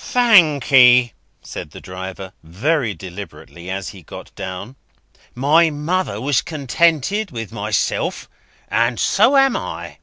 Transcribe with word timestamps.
"Thankee," 0.00 1.12
said 1.42 1.72
the 1.72 1.80
driver, 1.80 2.32
very 2.44 2.94
deliberately, 2.94 3.68
as 3.68 3.88
he 3.88 4.02
got 4.04 4.32
down; 4.36 4.76
"my 5.34 5.70
mother 5.70 6.20
was 6.20 6.40
contented 6.40 7.32
with 7.32 7.50
myself, 7.50 8.28
and 8.68 9.00
so 9.00 9.36
am 9.36 9.56
I. 9.56 9.98